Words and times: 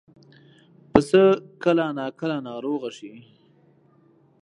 پسه 0.91 1.21
کله 1.63 1.85
ناکله 1.97 2.37
ناروغه 2.47 2.89
شي. 2.97 3.13